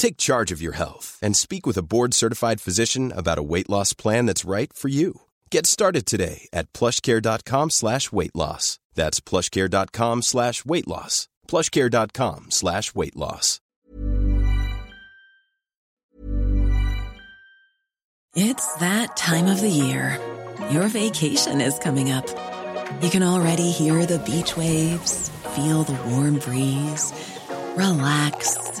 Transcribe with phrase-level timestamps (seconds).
[0.00, 3.92] Take charge of your health and speak with a board-certified physician about a weight loss
[3.92, 5.20] plan that's right for you.
[5.50, 8.78] Get started today at plushcare.com slash weight loss.
[8.94, 11.28] That's plushcare.com slash weight loss.
[11.46, 13.60] plushcare.com slash weight loss.
[18.34, 20.18] It's that time of the year.
[20.70, 22.26] Your vacation is coming up.
[23.02, 27.12] You can already hear the beach waves, feel the warm breeze,
[27.76, 28.80] relax,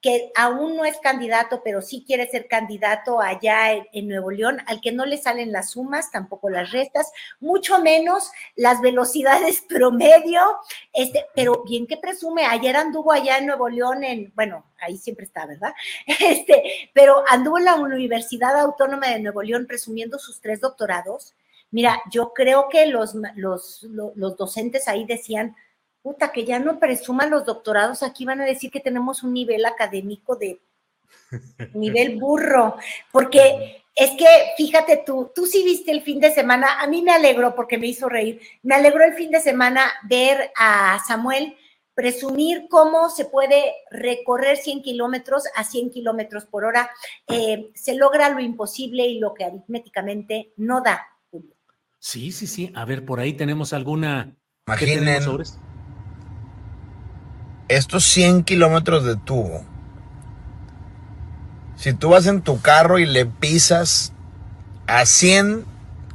[0.00, 4.80] que aún no es candidato, pero sí quiere ser candidato allá en, Nuevo León, al
[4.80, 10.40] que no le salen las sumas, tampoco las restas, mucho menos las velocidades promedio,
[10.92, 15.26] este, pero bien que presume, ayer anduvo allá en Nuevo León, en, bueno, ahí siempre
[15.26, 15.74] está, ¿verdad?
[16.20, 21.34] Este, pero anduvo en la Universidad Autónoma de Nuevo León presumiendo sus tres doctorados.
[21.70, 25.56] Mira, yo creo que los, los, los docentes ahí decían,
[26.02, 29.64] puta, que ya no presuman los doctorados, aquí van a decir que tenemos un nivel
[29.66, 30.60] académico de
[31.74, 32.76] nivel burro,
[33.12, 37.12] porque es que, fíjate tú, tú sí viste el fin de semana, a mí me
[37.12, 41.56] alegró porque me hizo reír, me alegró el fin de semana ver a Samuel
[41.94, 46.90] presumir cómo se puede recorrer 100 kilómetros a 100 kilómetros por hora.
[47.28, 51.06] Eh, se logra lo imposible y lo que aritméticamente no da.
[51.98, 52.72] Sí, sí, sí.
[52.74, 54.34] A ver, por ahí tenemos alguna...
[54.66, 55.08] Imaginen
[57.70, 59.64] estos 100 kilómetros de tubo,
[61.76, 64.12] si tú vas en tu carro y le pisas
[64.86, 65.64] a 100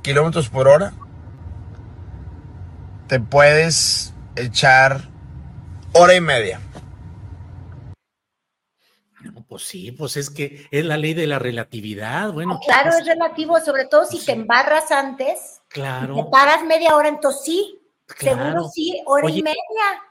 [0.04, 0.94] kilómetros por hora,
[3.08, 5.10] te puedes echar
[5.94, 6.60] hora y media.
[9.48, 12.34] pues sí, pues es que es la ley de la relatividad.
[12.34, 15.62] Bueno, claro, es relativo, sobre todo si te embarras antes.
[15.70, 16.16] Claro.
[16.16, 17.80] te paras media hora, entonces sí.
[18.20, 19.56] Seguro sí, hora y media.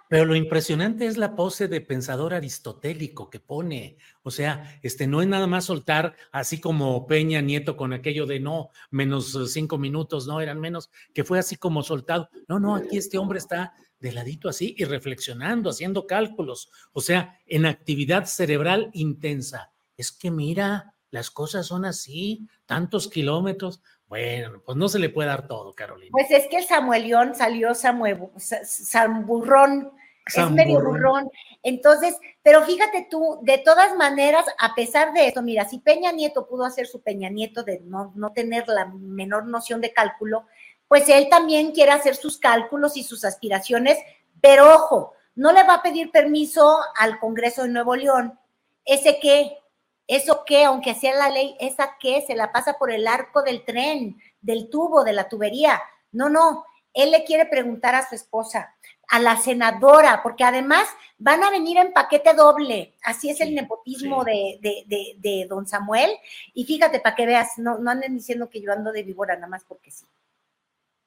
[0.08, 3.98] Pero lo impresionante es la pose de pensador aristotélico que pone.
[4.22, 8.40] O sea, este no es nada más soltar así como Peña Nieto con aquello de
[8.40, 12.28] no, menos cinco minutos, no, eran menos, que fue así como soltado.
[12.48, 16.70] No, no, aquí este hombre está de ladito así y reflexionando, haciendo cálculos.
[16.92, 19.72] O sea, en actividad cerebral intensa.
[19.96, 23.80] Es que mira, las cosas son así, tantos kilómetros.
[24.06, 26.10] Bueno, pues no se le puede dar todo, Carolina.
[26.12, 29.92] Pues es que el Samuelión salió Samuel, Samburrón,
[30.26, 31.30] es medio burrón.
[31.62, 36.46] Entonces, pero fíjate tú, de todas maneras, a pesar de esto, mira, si Peña Nieto
[36.46, 40.46] pudo hacer su Peña Nieto de no, no tener la menor noción de cálculo,
[40.88, 43.98] pues él también quiere hacer sus cálculos y sus aspiraciones,
[44.40, 48.38] pero ojo, no le va a pedir permiso al Congreso de Nuevo León.
[48.84, 49.58] ¿Ese qué?
[50.06, 50.64] ¿Eso qué?
[50.64, 52.22] Aunque sea la ley, ¿esa qué?
[52.26, 55.80] Se la pasa por el arco del tren, del tubo, de la tubería.
[56.12, 58.74] No, no, él le quiere preguntar a su esposa,
[59.08, 62.94] a la senadora, porque además van a venir en paquete doble.
[63.02, 66.10] Así es el nepotismo de, de, don Samuel.
[66.54, 69.48] Y fíjate, para que veas, no, no anden diciendo que yo ando de víbora, nada
[69.48, 70.06] más porque sí.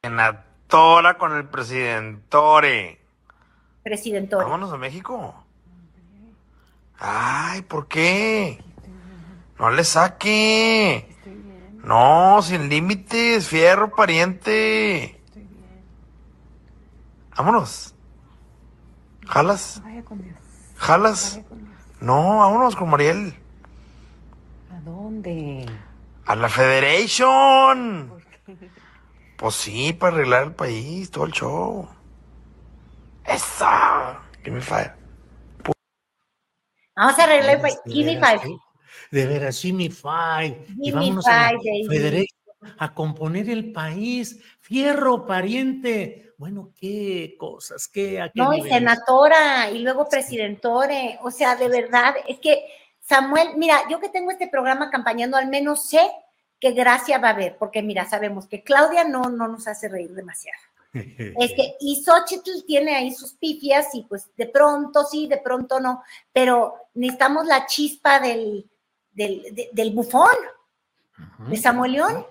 [0.02, 3.00] Presidentora con el presidentore.
[3.84, 4.44] Presidentore.
[4.44, 5.34] Vámonos a México.
[7.00, 8.60] Ay, ¿por qué?
[9.60, 11.16] No le saque.
[11.84, 15.22] No, sin límites, fierro, pariente.
[17.36, 17.96] Vámonos.
[19.28, 19.82] ¿Jalas?
[20.76, 21.40] ¿Jalas?
[22.00, 23.36] No, vámonos con Mariel.
[24.72, 25.66] ¿A dónde?
[26.26, 28.14] A la Federation.
[29.38, 31.88] Pues sí, para arreglar el país, todo el show.
[33.26, 34.20] Esa.
[34.44, 34.94] Give me five.
[36.96, 37.80] Vamos a arreglar el país.
[37.86, 38.58] Give me five.
[39.12, 40.66] De veras, me five.
[40.82, 41.52] y vámonos a,
[42.78, 44.40] a componer el país.
[44.60, 46.34] Fierro, pariente.
[46.38, 48.78] Bueno, qué cosas, qué, a qué No, y niveles?
[48.78, 51.18] senadora, y luego presidentore.
[51.24, 52.66] O sea, de verdad, es que
[53.00, 56.02] Samuel, mira, yo que tengo este programa campañando, al menos sé
[56.60, 60.12] que gracia va a haber, porque mira, sabemos que Claudia no, no nos hace reír
[60.12, 60.60] demasiado.
[61.40, 66.02] Este, y Xochitl tiene ahí sus pifias y pues de pronto sí, de pronto no,
[66.34, 68.68] pero necesitamos la chispa del,
[69.18, 70.30] del, de- del bufón,
[71.50, 72.26] de Samuel León.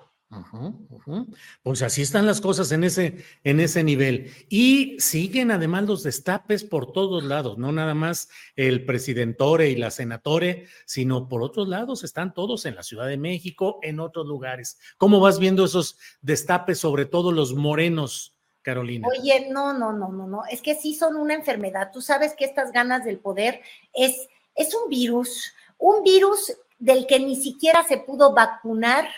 [1.63, 4.33] Pues así están las cosas en ese, en ese nivel.
[4.49, 9.91] Y siguen además los destapes por todos lados, no nada más el presidentore y la
[9.91, 14.79] senatore, sino por otros lados están todos en la Ciudad de México, en otros lugares.
[14.99, 19.07] ¿Cómo vas viendo esos destapes, sobre todo los morenos, Carolina?
[19.09, 21.91] Oye, no, no, no, no, no, es que sí son una enfermedad.
[21.93, 23.61] Tú sabes que estas ganas del poder
[23.95, 29.09] es, es un virus, un virus del que ni siquiera se pudo vacunar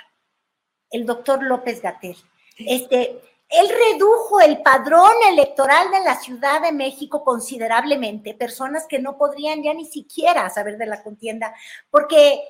[0.91, 2.17] el doctor López Gatel.
[2.57, 9.17] Este, él redujo el padrón electoral de la Ciudad de México considerablemente, personas que no
[9.17, 11.55] podrían ya ni siquiera saber de la contienda,
[11.91, 12.43] porque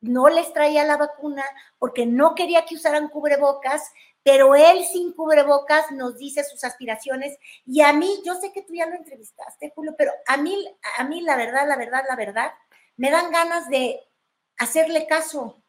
[0.00, 1.44] no les traía la vacuna,
[1.78, 3.90] porque no quería que usaran cubrebocas,
[4.22, 7.36] pero él sin cubrebocas nos dice sus aspiraciones
[7.66, 10.68] y a mí, yo sé que tú ya lo entrevistaste, Julio, pero a mí,
[10.98, 12.52] a mí la verdad, la verdad, la verdad,
[12.96, 14.07] me dan ganas de
[14.58, 15.62] hacerle caso.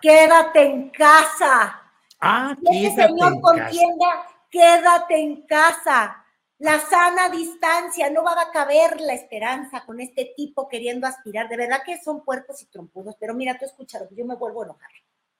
[0.00, 1.80] Quédate en casa.
[2.20, 3.52] Ah, Y ese quédate señor en casa.
[3.52, 4.06] contienda,
[4.50, 6.16] quédate en casa.
[6.58, 11.48] La sana distancia, no va a caber la esperanza con este tipo queriendo aspirar.
[11.48, 14.66] De verdad que son puercos y trompudos, pero mira, tú escúchalo, yo me vuelvo a
[14.66, 14.90] enojar.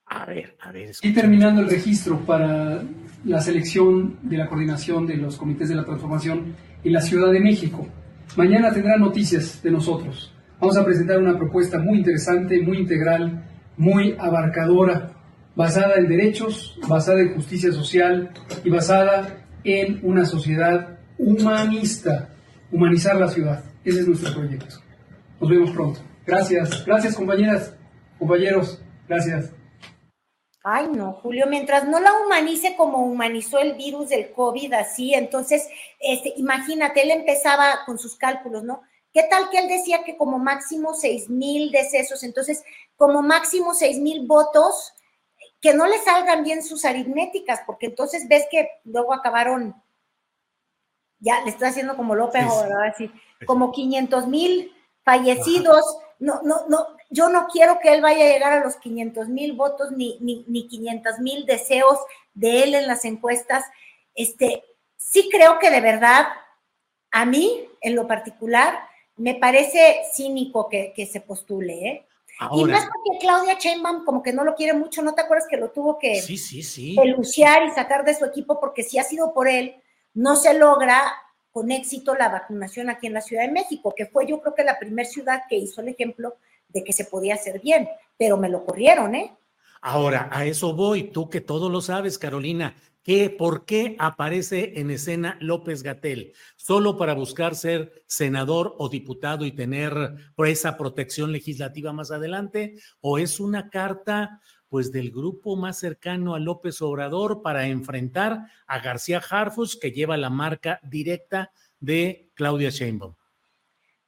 [0.07, 0.91] A ver, a ver.
[1.01, 2.83] Y terminando el registro para
[3.25, 7.39] la selección de la coordinación de los comités de la transformación en la Ciudad de
[7.41, 7.87] México.
[8.37, 10.31] Mañana tendrán noticias de nosotros.
[10.62, 13.43] Vamos a presentar una propuesta muy interesante, muy integral,
[13.76, 15.11] muy abarcadora,
[15.56, 18.32] basada en derechos, basada en justicia social
[18.62, 22.29] y basada en una sociedad humanista,
[22.70, 23.64] humanizar la ciudad.
[23.85, 24.76] Ese es nuestro proyecto.
[25.41, 25.99] Nos vemos pronto.
[26.25, 27.75] Gracias, gracias compañeras,
[28.17, 29.50] compañeros, gracias.
[30.62, 35.69] Ay, no, Julio, mientras no la humanice como humanizó el virus del COVID, así, entonces,
[35.99, 38.82] este, imagínate, él empezaba con sus cálculos, ¿no?
[39.12, 42.64] ¿Qué tal que él decía que como máximo seis mil decesos, entonces,
[42.97, 44.94] como máximo seis mil votos,
[45.61, 49.81] que no le salgan bien sus aritméticas, porque entonces ves que luego acabaron,
[51.20, 52.62] ya le estoy haciendo como López, Sí, sí.
[52.62, 52.85] ¿verdad?
[52.88, 53.11] Así,
[53.47, 54.73] como 500 mil
[55.05, 55.99] fallecidos.
[56.19, 59.53] No, no, no, yo no quiero que él vaya a llegar a los 500 mil
[59.53, 61.99] votos ni, ni, ni 500 mil deseos
[62.35, 63.65] de él en las encuestas.
[64.15, 64.65] Este,
[64.97, 66.26] sí creo que de verdad,
[67.11, 68.79] a mí, en lo particular,
[69.17, 72.07] me parece cínico que, que se postule, ¿eh?
[72.41, 75.47] Y más Ahora, porque Claudia Sheinbaum como que no lo quiere mucho, ¿no te acuerdas
[75.49, 76.97] que lo tuvo que sí, sí, sí.
[76.97, 79.77] peluciar y sacar de su equipo porque si ha sido por él,
[80.15, 81.15] no se logra
[81.53, 84.65] con éxito la vacunación aquí en la Ciudad de México, que fue yo creo que
[84.65, 86.37] la primera ciudad que hizo el ejemplo
[86.69, 89.37] de que se podía hacer bien, pero me lo corrieron, ¿eh?
[89.83, 92.77] Ahora, a eso voy, tú que todo lo sabes, Carolina.
[93.03, 96.35] ¿Qué, ¿Por qué aparece en escena López Gatel?
[96.55, 99.93] ¿Solo para buscar ser senador o diputado y tener
[100.37, 102.77] pues, esa protección legislativa más adelante?
[103.01, 108.79] ¿O es una carta pues del grupo más cercano a López Obrador para enfrentar a
[108.79, 113.15] García Harfus, que lleva la marca directa de Claudia Sheinbaum?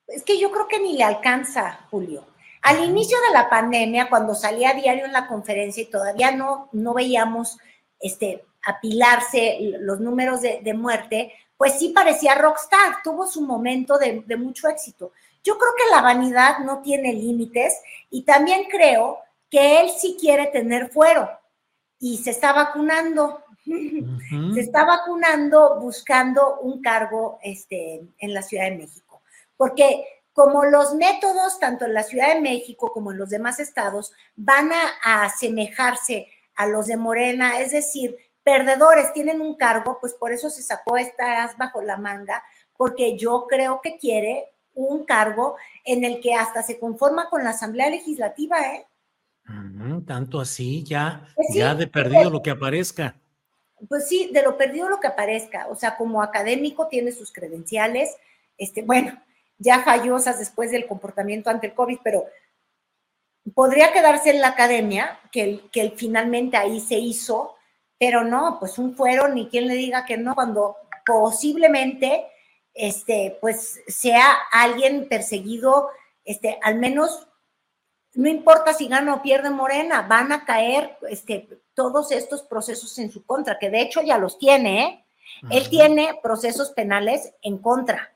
[0.07, 2.27] Es que yo creo que ni le alcanza, Julio.
[2.63, 6.71] Al inicio de la pandemia, cuando salía a diario en la conferencia y todavía no,
[6.73, 7.59] no veíamos
[8.01, 14.23] este, apilarse los números de, de muerte, pues sí parecía rockstar, tuvo su momento de,
[14.27, 15.13] de mucho éxito.
[15.43, 17.81] Yo creo que la vanidad no tiene límites
[18.11, 19.19] y también creo
[19.51, 21.31] que él sí quiere tener fuero
[21.99, 23.41] y se está vacunando.
[24.53, 29.23] Se está vacunando buscando un cargo este, en la Ciudad de México.
[29.57, 30.05] Porque
[30.35, 34.71] como los métodos, tanto en la Ciudad de México como en los demás estados, van
[34.73, 40.51] a asemejarse a los de Morena, es decir, perdedores tienen un cargo, pues por eso
[40.51, 42.45] se sacó esta as bajo la manga,
[42.77, 47.51] porque yo creo que quiere un cargo en el que hasta se conforma con la
[47.51, 48.87] Asamblea Legislativa, ¿eh?
[50.07, 53.17] tanto así, ya, Pues sí, ya de perdido lo que aparezca.
[53.89, 55.67] Pues sí, de lo perdido lo que aparezca.
[55.69, 58.17] O sea, como académico tiene sus credenciales.
[58.57, 59.21] Este, bueno,
[59.59, 62.25] ya fallosas después del comportamiento ante el COVID, pero
[63.55, 67.55] podría quedarse en la academia, que, que finalmente ahí se hizo,
[68.05, 72.27] pero no, pues un fuero, ni quien le diga que no, cuando posiblemente,
[72.75, 75.89] este, pues sea alguien perseguido,
[76.23, 77.27] este, al menos,
[78.13, 83.11] no importa si gana o pierde Morena, van a caer, este, todos estos procesos en
[83.11, 85.05] su contra, que de hecho ya los tiene, ¿eh?
[85.51, 88.13] Él tiene procesos penales en contra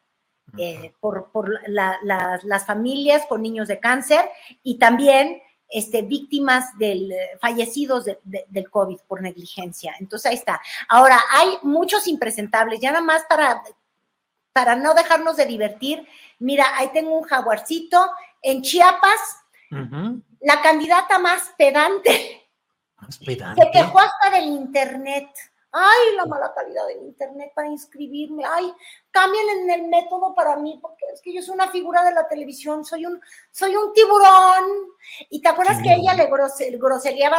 [0.59, 4.21] eh, por, por la- la- las familias con niños de cáncer
[4.63, 9.95] y también este, víctimas del, eh, fallecidos de- de- del COVID por negligencia.
[10.01, 10.61] Entonces ahí está.
[10.89, 13.63] Ahora, hay muchos impresentables, ya nada más para,
[14.53, 16.07] para no dejarnos de divertir.
[16.39, 18.11] Mira, ahí tengo un jaguarcito.
[18.43, 19.21] En Chiapas,
[20.41, 22.49] la candidata más pedante
[22.97, 23.71] Más se pedante.
[23.73, 25.29] quejó hasta del internet.
[25.71, 28.43] Ay, la mala calidad del internet para inscribirme.
[28.45, 28.73] Ay,
[29.11, 32.27] cámbienle en el método para mí, porque es que yo soy una figura de la
[32.27, 33.21] televisión, soy un,
[33.51, 34.65] soy un tiburón.
[35.29, 36.71] Y te acuerdas que ella le grose-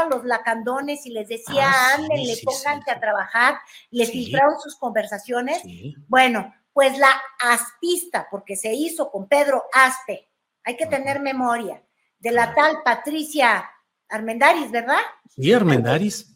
[0.09, 3.59] los lacandones y les decía, Ah, sí, ándenle, sí, pónganse a trabajar,
[3.91, 5.63] le filtraron sus conversaciones.
[6.07, 10.29] Bueno, pues la aspista, porque se hizo con Pedro Aspe,
[10.63, 11.81] hay que tener memoria,
[12.19, 13.69] de la tal Patricia
[14.07, 14.99] Armendaris, ¿verdad?
[15.29, 16.28] Sí, Armendaris.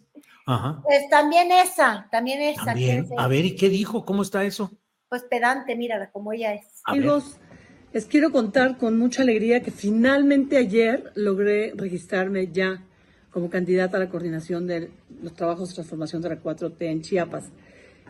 [0.46, 0.82] Ajá.
[0.84, 2.66] Pues también esa, también esa.
[2.66, 3.08] También.
[3.08, 4.06] que es, A ver, ¿y qué dijo?
[4.06, 4.72] ¿Cómo está eso?
[5.10, 6.66] Pues pedante, mírala como ella es.
[6.86, 7.38] Amigos,
[7.94, 12.84] les quiero contar con mucha alegría que finalmente ayer logré registrarme ya
[13.30, 17.46] como candidata a la coordinación de los trabajos de transformación de la 4T en Chiapas.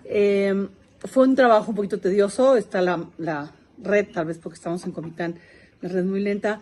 [0.05, 0.67] Eh,
[0.99, 4.91] fue un trabajo un poquito tedioso, está la, la red, tal vez porque estamos en
[4.91, 5.35] Comitán,
[5.81, 6.61] la red muy lenta,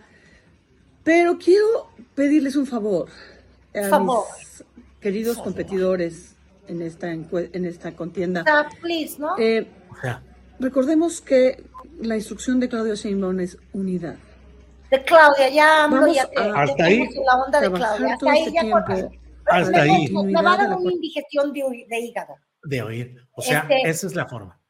[1.04, 3.08] pero quiero pedirles un favor
[3.74, 4.24] a Favor.
[4.38, 4.64] mis
[5.02, 6.36] queridos competidores
[6.68, 8.44] en esta, en esta contienda.
[9.38, 9.66] Eh,
[10.58, 11.64] Recordemos que
[12.00, 14.14] la instrucción de Claudio Sheinbaum es unidad.
[14.90, 16.98] de Claudia, ya AMLO, Vamos ya te, a- ya Hasta ahí.
[17.26, 18.14] la onda de Claudia.
[18.14, 18.78] Hasta ahí este ya tiempo.
[19.46, 20.08] Hasta me, ahí.
[20.12, 22.34] Me, va a dar Unidad de la una indigestión de, de hígado.
[22.64, 23.16] de oír.
[23.32, 24.60] O sea, Este- esa es la forma.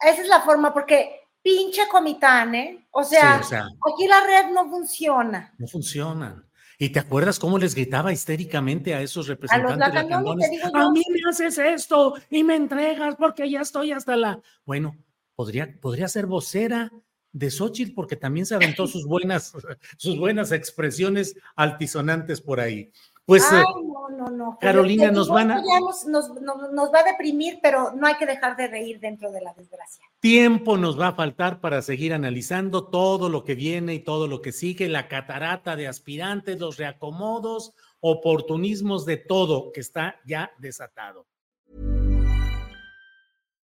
[0.00, 2.86] Esa es la forma, porque pinche comitán, ¿eh?
[2.92, 3.62] O sea, Sí, o sea.
[3.64, 5.52] aquí la red no funciona.
[5.58, 6.44] No funcionan.
[6.82, 10.48] ¿Y te acuerdas cómo les gritaba histéricamente a esos representantes lacandones?
[10.48, 10.74] te digo.
[10.74, 14.40] A mí me haces esto y me entregas porque ya estoy hasta la.
[14.64, 14.96] Bueno,
[15.34, 16.90] podría, podría ser vocera
[17.32, 19.52] de Xochitl porque también se aventó sus buenas,
[19.98, 22.90] sus buenas expresiones altisonantes por ahí.
[23.30, 24.58] Pues Ay, eh, no, no, no.
[24.60, 28.98] Carolina, nos van a- nos va a deprimir, pero no hay que dejar de reír
[28.98, 30.04] dentro de la desgracia.
[30.18, 34.42] tiempo nos va a faltar para seguir analizando todo lo que viene y todo lo
[34.42, 41.24] que sigue, la catarata de aspirantes, los reacomodos, oportunismos de todo que está ya desatado.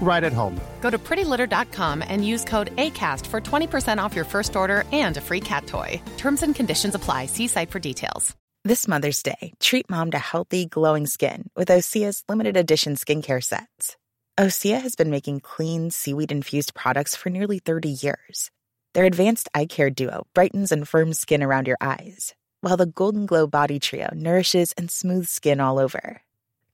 [0.00, 0.60] right at home.
[0.80, 5.20] Go to prettylitter.com and use code ACAST for 20% off your first order and a
[5.20, 6.00] free cat toy.
[6.16, 7.26] Terms and conditions apply.
[7.26, 8.36] See site for details.
[8.66, 13.98] This Mother's Day, treat mom to healthy, glowing skin with Osea's limited edition skincare sets.
[14.40, 18.50] Osea has been making clean, seaweed infused products for nearly 30 years.
[18.94, 23.26] Their advanced eye care duo brightens and firms skin around your eyes, while the Golden
[23.26, 26.23] Glow Body Trio nourishes and smooths skin all over.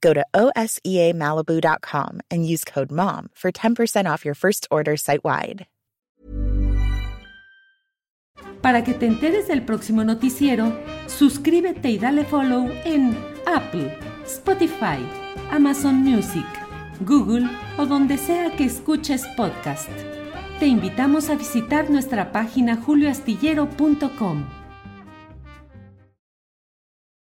[0.01, 5.67] Go to OSEAMalibu.com and use code MOM for 10% off your first order site wide.
[8.63, 10.73] Para que te enteres del próximo noticiero,
[11.07, 13.17] suscríbete y dale follow en
[13.47, 14.99] Apple, Spotify,
[15.51, 16.45] Amazon Music,
[17.01, 19.89] Google o donde sea que escuches podcast.
[20.59, 24.60] Te invitamos a visitar nuestra página julioastillero.com.